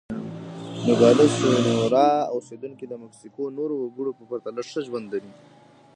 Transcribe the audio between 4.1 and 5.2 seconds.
په پرتله ښه ژوند